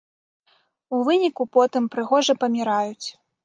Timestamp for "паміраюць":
2.45-3.07